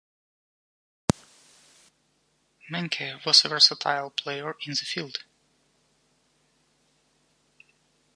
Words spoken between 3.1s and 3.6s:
was a